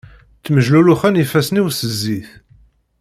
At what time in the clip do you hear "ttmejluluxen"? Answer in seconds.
0.39-1.19